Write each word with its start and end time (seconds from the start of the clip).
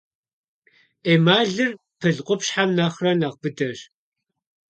Эмалыр 1.11 1.71
пыл 1.99 2.17
къупщхьэм 2.27 2.69
нэхърэ 2.77 3.11
нэхъ 3.19 3.37
быдэщ. 3.41 3.79